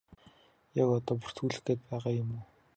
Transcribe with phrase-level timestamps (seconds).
[0.81, 2.43] Яг одоо бүртгүүлэх гээд байгаа юм уу?